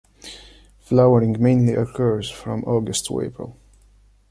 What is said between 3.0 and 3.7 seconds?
to April.